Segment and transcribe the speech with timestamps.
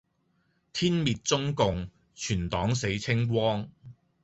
[0.73, 3.69] 天滅中共，全黨死清光